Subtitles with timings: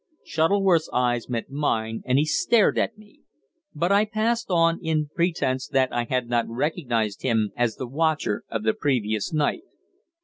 [0.25, 3.21] Shuttleworth's eyes met mine, and he stared at me.
[3.75, 8.43] But I passed on, in pretence that I had not recognized him as the watcher
[8.49, 9.61] of the previous night.